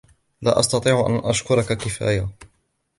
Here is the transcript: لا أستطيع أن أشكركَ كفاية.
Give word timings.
لا 0.41 0.59
أستطيع 0.59 1.05
أن 1.09 1.15
أشكركَ 1.17 1.73
كفاية. 1.73 2.29